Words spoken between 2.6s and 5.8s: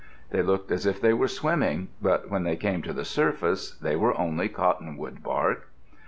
to the surface, they were only cottonwood bark.